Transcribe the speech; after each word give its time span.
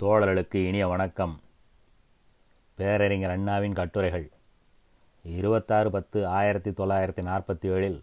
தோழர்களுக்கு 0.00 0.54
இனிய 0.54 0.88
வணக்கம். 0.88 1.40
பேரறிஞர் 2.74 3.30
அண்ணாவின் 3.30 3.72
கட்டுரைகள். 3.72 4.30
இருபத்தாறு 5.22 5.90
பத்து 5.90 6.26
ஆயிரத்தி 6.26 6.70
தொள்ளாயிரத்தி 6.70 7.24
நாற்பத்தி 7.24 7.66
ஏழில் 7.68 8.02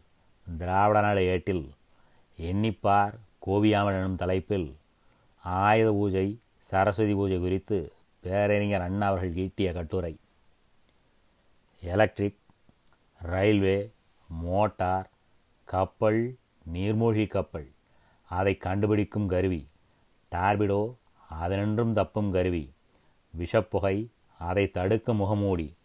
திராவிட 0.57 1.01
நாடு 1.01 1.21
ஏட்டில் 1.21 1.73
எண்ணிப்பார் 2.41 3.13
கோவியாமல் 3.47 3.97
எனும் 3.97 4.15
தலைப்பில் 4.15 4.77
ஆயுத 5.43 5.91
பூஜை 5.91 6.39
சரஸ்வதி 6.63 7.13
பூஜை 7.13 7.39
குறித்து 7.39 7.91
பேரறிஞர் 8.19 8.81
அண்ணா 8.81 9.07
அவர்கள் 9.07 9.33
ஈட்டிய 9.33 9.73
கட்டுரை. 9.73 10.19
எலக்ட்ரிக் 11.79 12.37
ரயில்வே 13.19 13.91
மோட்டார் 14.27 15.09
கப்பல் 15.65 16.35
நீர்மூழ்கி 16.73 17.27
கப்பல். 17.27 17.71
அதை 18.29 18.57
கண்டுபிடிக்கும் 18.57 19.27
கருவி. 19.27 19.67
டார்பிடோ 20.31 20.93
அதனின்றும் 21.29 21.91
தப்பும் 21.91 22.31
கருவி. 22.31 22.73
விஷப்புகை 23.37 24.09
அதை 24.39 24.71
தடுக்கும் 24.71 25.17
முகமூடி. 25.17 25.75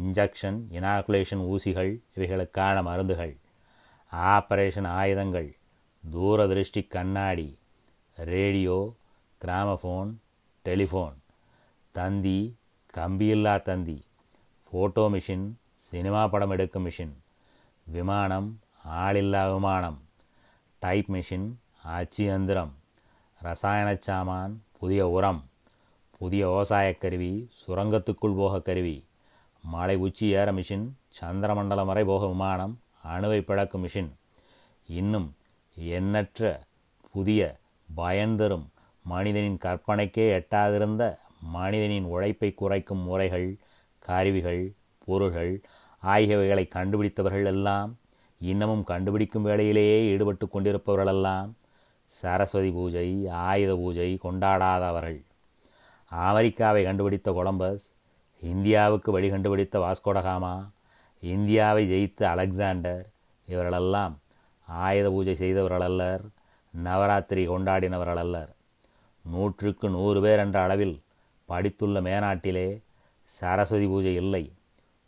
இன்ஜெக்ஷன் 0.00 0.58
இனாகுலேஷன் 0.70 1.54
ஊசிகள் 1.54 1.98
இவைகளுக்கான 2.16 2.82
மருந்துகள். 2.82 3.36
ஆபரேஷன் 4.12 4.86
ஆயுதங்கள் 4.86 5.56
தூரதிருஷ்டி 6.12 6.86
கண்ணாடி. 6.88 7.58
ரேடியோ 8.14 8.94
கிராமஃபோன் 9.44 10.14
டெலிஃபோன் 10.64 11.14
தந்தி 11.92 12.56
கம்பியில்லா 12.94 13.62
தந்தி. 13.62 14.04
ஃபோட்டோ 14.68 15.10
மிஷின் 15.14 15.52
சினிமா 15.76 16.28
படம் 16.28 16.50
எடுக்கும் 16.50 16.88
மிஷின் 16.88 17.12
விமானம் 17.84 18.60
ஆளில்லா 18.88 19.52
விமானம். 19.52 20.02
டைப் 20.78 21.12
மிஷின் 21.12 21.52
அச்சு 21.82 22.24
எந்திரம். 22.24 22.74
ரசாயன 23.40 23.94
சாமான் 23.94 24.62
புதிய 24.78 25.08
உரம் 25.08 25.44
புதிய 26.18 26.48
விவசாயக் 26.48 27.00
கருவி 27.00 27.50
சுரங்கத்துக்குள் 27.66 28.36
போக 28.36 28.60
கருவி 28.60 29.04
மலை 29.62 29.96
உச்சி 29.96 30.26
ஏற 30.28 30.52
மிஷின் 30.52 30.86
சந்திரமண்டலம் 31.20 31.86
வரை 31.86 32.04
போக 32.04 32.26
விமானம் 32.26 32.78
அணுவை 33.08 33.40
பிளக்கும் 33.40 33.84
மிஷின். 33.86 34.10
இன்னும் 34.86 35.34
எண்ணற்ற 35.76 36.66
புதிய 37.12 37.56
பயன்தரும் 37.96 38.66
மனிதனின் 39.04 39.58
கற்பனைக்கே 39.64 40.26
எட்டாதிருந்த 40.38 41.16
மனிதனின் 41.52 42.04
உழைப்பை 42.04 42.54
குறைக்கும் 42.54 43.02
முறைகள் 43.02 43.58
கருவிகள் 43.98 44.74
பொருள்கள் 45.04 45.62
ஆகியவைகளை 46.02 46.68
கண்டுபிடித்தவர்கள் 46.74 47.44
எல்லாம் 47.44 47.98
இன்னமும் 48.40 48.84
கண்டுபிடிக்கும் 48.84 49.46
வேளையிலேயே 49.46 49.98
ஈடுபட்டு 50.06 50.46
கொண்டிருப்பவர்களெல்லாம் 50.46 51.50
சரஸ்வதி 52.12 52.70
பூஜை 52.70 53.28
ஆயுத 53.28 53.72
பூஜை 53.76 54.18
கொண்டாடாதவர்கள். 54.22 55.18
அமெரிக்காவை 56.12 56.84
கண்டுபிடித்த 56.84 57.32
கொலம்பஸ் 57.32 57.84
இந்தியாவுக்கு 58.42 59.12
வழி 59.12 59.28
கண்டுபிடித்த 59.30 59.78
வாஸ்கோடகாமா 59.78 60.54
இந்தியாவை 61.22 61.82
ஜெயித்த 61.92 62.22
அலெக்சாண்டர் 62.22 63.02
இவர்களெல்லாம் 63.46 64.14
ஆயுத 64.68 65.10
பூஜை 65.10 65.34
செய்தவர்கள் 65.34 65.80
அல்லர் 65.80 66.24
நவராத்திரி 66.74 67.48
கொண்டாடினவர்கள் 67.48 68.20
அல்லர். 68.24 68.50
நூற்றுக்கு 69.24 69.88
நூறு 69.88 70.20
பேர் 70.20 70.38
என்ற 70.38 70.62
அளவில் 70.62 70.96
படித்துள்ள 71.48 72.00
மேனாட்டிலே 72.08 72.82
சரஸ்வதி 73.24 73.86
பூஜை 73.86 74.14
இல்லை. 74.14 74.52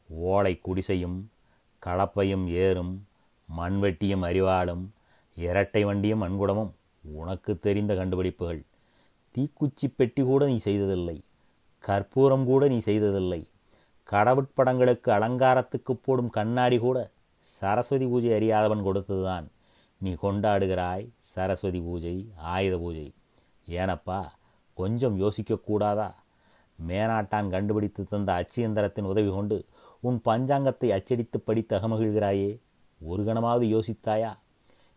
ஓலை 0.09 0.61
குடிசையும் 0.63 1.19
கலப்பையும் 1.87 2.47
ஏறும் 2.65 3.07
மண்வெட்டியும் 3.59 4.27
அறிவாளும் 4.31 4.85
இரட்டை 5.37 5.85
வண்டியும் 5.85 6.23
மண்குடமும். 6.23 6.73
உனக்கு 7.14 7.59
தெரிந்த 7.59 7.95
கண்டுபிடிப்புகள். 7.95 8.64
தீக்குச்சி 9.34 9.92
பெட்டி 9.97 10.23
கூட 10.23 10.47
நீ 10.47 10.56
செய்ததில்லை. 10.56 11.23
கற்பூரம் 11.78 12.45
கூட 12.45 12.69
நீ 12.69 12.78
செய்ததில்லை. 12.78 13.48
கடவுட்படங்களுக்கு 14.11 15.11
அலங்காரத்துக்கு 15.11 15.97
போடும் 15.97 16.31
கண்ணாடி 16.31 16.79
கூட 16.79 17.11
சரஸ்வதி 17.41 18.06
பூஜை 18.06 18.33
அறியாதவன் 18.33 18.85
கொடுத்ததுதான். 18.85 19.46
நீ 19.98 20.17
கொண்டாடுகிறாய் 20.23 21.08
சரஸ்வதி 21.20 21.80
பூஜை 21.80 22.29
ஆயுத 22.36 22.79
பூஜை. 22.79 23.13
ஏனப்பா 23.69 24.25
கொஞ்சம் 24.75 25.20
யோசிக்கக்கூடாதா 25.20 26.14
மேனாட்டான் 26.89 27.51
கண்டுபிடித்து 27.51 28.07
தந்த 28.08 28.33
அச்சியந்திரத்தின் 28.33 29.05
உதவி 29.05 29.30
கொண்டு 29.30 29.64
உன் 30.01 30.20
பஞ்சாங்கத்தை 30.25 30.89
அச்சடித்து 30.89 31.40
படித்து 31.40 31.79
அகமகிழ்கிறாயே. 31.79 32.61
ஒரு 33.01 33.25
கணமாவது 33.25 33.67
யோசித்தாயா? 33.75 34.39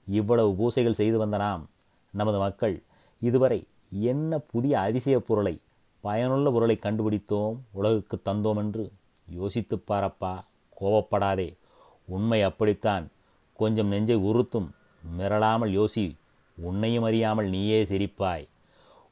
இவ்வளவு 0.05 0.55
பூசைகள் 0.55 0.93
செய்து 0.93 1.17
வந்த 1.17 1.37
நாம் 1.37 1.69
நமது 2.11 2.37
மக்கள் 2.37 2.81
இதுவரை 3.19 3.67
என்ன 3.91 4.37
புதிய 4.37 4.79
அதிசய 4.79 5.19
பொருளை 5.19 5.59
பயனுள்ள 6.01 6.51
பொருளை 6.51 6.79
கண்டுபிடித்தோம் 6.81 7.55
உலகுக்கு 7.71 8.21
தந்தோம் 8.25 8.57
என்று 8.57 8.91
யோசித்துப் 9.29 9.83
பாரப்பா 9.87 10.39
கோபப்படாதே. 10.81 11.57
உண்மை 12.05 12.41
அப்படித்தான். 12.41 13.09
கொஞ்சம் 13.53 13.87
நெஞ்சை 13.87 14.15
உறுத்தும் 14.15 14.71
மிரளாமல் 15.17 15.71
யோசி 15.71 16.15
உன்னையும் 16.61 17.03
அறியாமல் 17.03 17.49
நீயே 17.49 17.83
சிரிப்பாய். 17.83 18.47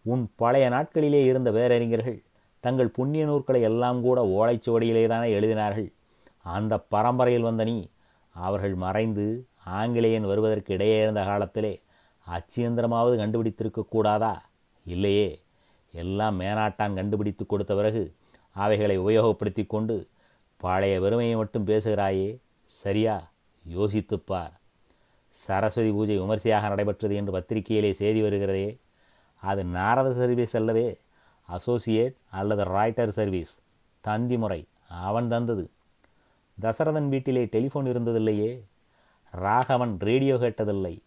உன் 0.03 0.31
பழைய 0.35 0.69
நாட்களிலே 0.69 1.23
இருந்த 1.23 1.51
வேறறிஞர்கள் 1.51 2.23
தங்கள் 2.59 2.87
புண்ணிய 2.87 3.25
நூற்களை 3.25 3.61
எல்லாம் 3.61 4.01
கூட 4.01 4.23
ஓலைச்சுவடியிலே 4.23 5.07
தானே 5.07 5.39
எழுதினார்கள். 5.39 5.91
அந்த 6.43 6.77
பரம்பரையில் 6.77 7.41
வந்த 7.41 7.63
நீ 7.63 7.87
அவர்கள் 8.33 8.75
மறைந்து 8.75 9.45
ஆங்கிலேயன் 9.65 10.25
வருவதற்கு 10.25 10.73
இடையே 10.73 11.01
இருந்த 11.01 11.23
காலத்திலே 11.23 11.81
அச்சியந்திரமாவது 12.29 13.15
கண்டுபிடித்திருக்க 13.17 13.85
கூடாதா 13.89 14.45
இல்லையே. 14.85 15.41
எல்லாம் 15.91 16.39
மேனாட்டான் 16.39 16.93
கண்டுபிடித்து 16.93 17.45
கொடுத்த 17.45 17.75
பிறகு 17.75 18.13
அவைகளை 18.51 18.99
உபயோகப்படுத்தி 18.99 19.67
கொண்டு 19.67 20.07
பழைய 20.57 21.01
வெறுமையை 21.01 21.35
மட்டும் 21.35 21.67
பேசுகிறாயே. 21.67 22.37
சரியா? 22.65 23.31
யோசித்துப்பார் 23.75 24.57
சரஸ்வதி 25.29 25.91
பூஜை 25.91 26.17
விமர்சையாக 26.17 26.67
நடைபெற்றது 26.67 27.15
என்று 27.15 27.31
பத்திரிகையிலே 27.31 27.91
செய்தி 27.91 28.21
வருகிறதே. 28.21 28.79
அது 29.35 29.63
நாரத 29.63 30.13
சர்வீஸ் 30.13 30.55
அல்லவே 30.55 30.97
அசோசியேட் 31.41 32.15
அல்லது 32.29 32.63
ராய்டர் 32.63 33.07
சர்வீஸ். 33.07 33.57
தந்தி 34.01 34.37
முறை 34.37 34.67
அவன் 34.87 35.27
தந்தது. 35.27 35.69
தசரதன் 36.61 37.07
வீட்டிலே 37.07 37.45
டெலிஃபோன் 37.45 37.87
இருந்ததில்லையே. 37.91 38.59
ராகவன் 39.31 39.99
ரேடியோ 39.99 40.35
கேட்டதில்லை. 40.35 40.99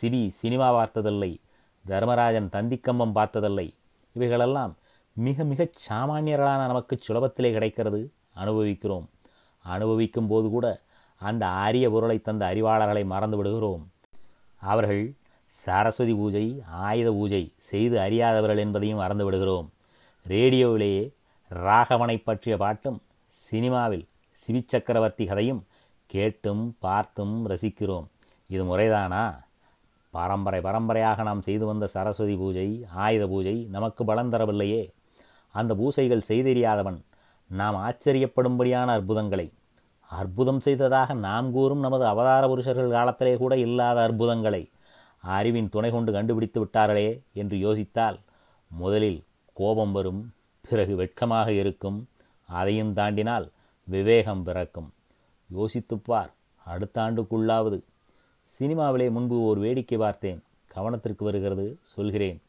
சிபி 0.00 0.28
சினிமா 0.28 0.72
பார்த்ததில்லை 0.72 1.40
தர்மராஜன் 1.86 2.48
தந்திக்கம்பம் 2.52 3.12
பார்த்ததில்லை. 3.12 3.74
இவைகளெல்லாம் 4.12 4.76
மிக 5.12 5.44
மிகச் 5.44 5.92
சாமானியர்களான 5.92 6.66
நமக்கு 6.66 6.98
சுலபத்திலே 7.08 7.52
கிடைக்கிறது 7.52 8.12
அனுபவிக்கிறோம். 8.34 9.08
அனுபவிக்கும் 9.58 10.26
போது 10.26 10.48
கூட 10.48 10.82
அந்த 11.16 11.46
அரிய 11.46 11.90
பொருளை 11.90 12.20
தந்த 12.20 12.54
அறிவாளர்களை 12.54 13.04
மறந்து 13.04 13.36
விடுகிறோம். 13.36 13.90
அவர்கள் 14.56 15.14
சரஸ்வதி 15.46 16.14
பூஜை 16.14 16.62
ஆயுத 16.66 17.10
பூஜை 17.10 17.52
செய்து 17.58 17.98
அறியாதவர்கள் 17.98 18.58
என்பதையும் 18.58 18.98
மறந்து 18.98 19.24
விடுகிறோம். 19.24 19.72
ரேடியோவிலேயே 20.28 21.12
ராகவனை 21.50 22.22
பற்றிய 22.24 22.56
பாட்டும் 22.56 23.02
சினிமாவில் 23.28 24.08
சிவி 24.34 24.62
சக்கரவர்த்தி 24.66 25.24
கதையும் 25.24 25.66
கேட்டும் 26.06 26.76
பார்த்தும் 26.78 27.48
ரசிக்கிறோம். 27.48 28.06
இது 28.48 28.64
முறைதானா? 28.64 29.44
பரம்பரை 30.16 30.60
பரம்பரையாக 30.60 31.22
நாம் 31.22 31.42
செய்து 31.42 31.64
வந்த 31.66 31.86
சரஸ்வதி 31.94 32.34
பூஜை 32.42 32.68
ஆயுத 33.04 33.24
பூஜை 33.32 33.56
நமக்கு 33.76 34.02
பலம் 34.04 34.32
தரவில்லையே. 34.32 34.82
அந்த 35.54 35.72
பூசைகள் 35.80 36.28
செய்தெரியாதவன் 36.28 36.98
நாம் 37.50 37.76
ஆச்சரியப்படும்படியான 37.86 38.88
அற்புதங்களை. 38.96 39.46
அற்புதம் 40.10 40.60
செய்ததாக 40.60 41.14
நாம் 41.26 41.48
கூறும் 41.52 41.84
நமது 41.86 42.04
அவதார 42.06 42.44
புருஷர்கள் 42.48 42.94
காலத்திலே 42.96 43.34
கூட 43.36 43.54
இல்லாத 43.66 43.98
அற்புதங்களை 44.06 44.62
அறிவின் 45.36 45.68
துணை 45.68 45.90
கொண்டு 45.90 46.10
கண்டுபிடித்து 46.12 46.58
விட்டார்களே 46.62 47.08
என்று 47.32 47.56
யோசித்தால் 47.56 48.18
முதலில் 48.70 49.20
கோபம் 49.56 49.92
வரும் 49.92 50.22
பிறகு 50.64 50.94
வெட்கமாக 50.96 51.48
இருக்கும் 51.52 51.98
அதையும் 52.48 52.92
தாண்டினால் 52.96 53.46
விவேகம் 53.88 54.42
பிறக்கும். 54.42 54.88
யோசித்துப்பார் 55.50 56.30
அடுத்த 56.66 56.96
ஆண்டுக்குள்ளாவது 57.02 57.78
சினிமாவிலே 58.44 59.10
முன்பு 59.10 59.42
ஒரு 59.42 59.60
வேடிக்கை 59.60 59.98
பார்த்தேன். 59.98 60.42
கவனத்திற்கு 60.74 61.24
வருகிறது 61.24 61.78
சொல்கிறேன். 61.82 62.42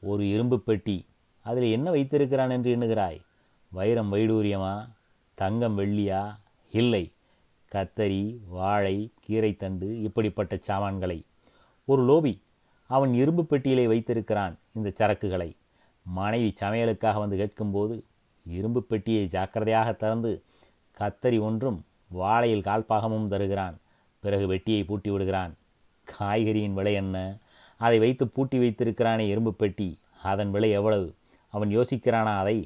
ஒரு 0.00 0.28
இரும்பு 0.28 0.60
பெட்டி 0.60 1.06
அதில் 1.42 1.70
என்ன 1.70 1.90
வைத்திருக்கிறான் 1.90 2.50
என்று 2.50 2.76
எண்ணுகிறாய்? 2.76 3.20
வைரம் 3.70 4.12
வைடூரியமா? 4.12 4.88
தங்கம் 5.34 5.78
வெள்ளியா? 5.78 6.36
இல்லை. 6.70 7.12
கத்தரி 7.72 8.38
வாழை 8.48 9.10
கீரைத்தண்டு 9.28 10.02
இப்படிப்பட்ட 10.02 10.56
சாமான்களை. 10.56 11.24
ஒரு 11.84 12.02
லோபி 12.02 12.40
அவன் 12.86 13.14
இரும்பு 13.14 13.44
பெட்டியிலே 13.44 13.86
வைத்திருக்கிறான் 13.86 14.58
இந்த 14.72 14.92
சரக்குகளை. 14.98 15.56
மனைவி 16.02 16.54
சமையலுக்காக 16.60 17.18
வந்து 17.18 17.36
கேட்கும்போது 17.36 18.04
இரும்பு 18.46 18.82
பெட்டியை 18.82 19.26
ஜாக்கிரதையாக 19.26 19.92
திறந்து 19.92 20.42
கத்தரி 20.98 21.40
ஒன்றும் 21.40 21.84
வாழையில் 22.08 22.60
கால்பாகமும் 22.60 23.28
தருகிறான். 23.28 23.78
பிறகு 24.24 24.44
வெட்டியை 24.52 24.80
பூட்டி 24.84 25.10
விடுகிறான். 25.10 25.52
காய்கறியின் 26.06 26.76
விலை 26.78 26.94
என்ன? 26.94 27.16
அதை 27.80 27.98
வைத்து 27.98 28.24
பூட்டி 28.28 28.58
வைத்திருக்கிறானே 28.58 29.24
எறும்பு 29.28 29.52
பெட்டி. 29.54 29.88
அதன் 30.22 30.50
விலை 30.50 30.70
எவ்வளவு? 30.70 31.06
அவன் 31.54 31.70
யோசிக்கிறானா 31.78 32.32
அதை? 32.42 32.56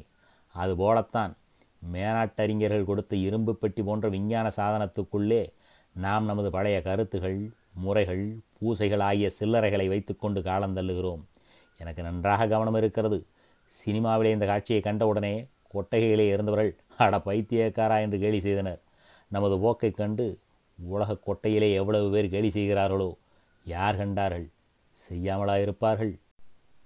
அதுபோலத்தான் 0.55 1.33
மேனாட்டறிஞர்கள் 1.93 2.89
கொடுத்த 2.91 3.13
இரும்பு 3.27 3.53
பெட்டி 3.57 3.83
போன்ற 3.83 4.07
விஞ்ஞான 4.09 4.47
சாதனத்துக்குள்ளே 4.57 5.43
நாம் 5.97 6.25
நமது 6.25 6.49
பழைய 6.51 6.79
கருத்துகள் 6.83 7.39
முறைகள் 7.85 8.25
பூசைகள் 8.59 9.01
ஆகிய 9.01 9.27
சில்லறைகளை 9.39 9.87
வைத்துக்கொண்டு 9.89 10.41
காலந்தள்ளுகிறோம் 10.41 11.23
எனக்கு 11.79 12.03
நன்றாக 12.03 12.47
கவனம் 12.47 12.79
இருக்கிறது. 12.81 13.19
சினிமாவிலே 13.73 14.31
இந்த 14.37 14.47
காட்சியை 14.47 14.81
கண்டவுடனே 14.83 15.35
கொட்டகையிலே 15.75 16.27
இருந்தவர்கள் 16.33 16.73
அட 17.03 17.17
பைத்தியக்காரா 17.27 17.97
என்று 18.05 18.19
கேலி 18.19 18.41
செய்தனர். 18.47 18.81
நமது 19.31 19.57
போக்கை 19.59 19.91
கண்டு 19.91 20.27
உலக 20.83 21.17
கொட்டையிலே 21.27 21.75
எவ்வளவு 21.75 22.11
பேர் 22.11 22.31
கேலி 22.31 22.51
செய்கிறார்களோ 22.51 23.17
யார் 23.65 23.97
கண்டார்கள்? 23.97 24.49
செய்யாமலா 24.91 25.63
இருப்பார்கள். 25.63 26.19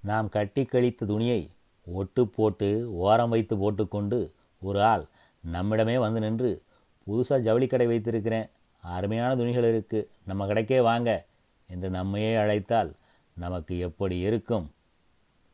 நாம் 0.03 0.29
கட்டி 0.29 0.65
கழித்த 0.65 1.07
துணியை 1.07 1.51
ஒட்டு 1.85 2.27
போட்டு 2.27 2.91
ஓரம் 2.97 3.29
வைத்து 3.29 3.57
போட்டுக்கொண்டு 3.57 4.33
ஒரு 4.63 4.83
ஆள் 4.83 5.07
நம்மிடமே 5.53 5.99
வந்து 5.99 6.21
நின்று 6.21 6.63
புதுசாக 7.07 7.39
ஜவுளி 7.39 7.67
கடை 7.67 7.87
வைத்திருக்கிறேன். 7.87 8.49
அருமையான 8.81 9.37
துணிகள் 9.37 9.69
இருக்குது 9.75 10.09
நம்ம 10.27 10.47
கடைக்கே 10.47 10.83
வாங்க 10.83 11.27
என்று 11.69 11.91
நம்மையே 11.91 12.35
அழைத்தால் 12.35 12.95
நமக்கு 13.35 13.79
எப்படி 13.79 14.19
இருக்கும்? 14.19 14.71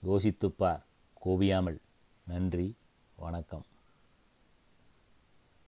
யோசித்துப்பார் 0.07 0.83
கோபியாமல் 1.27 1.79
நன்றி. 2.27 2.75
வணக்கம். 3.17 3.65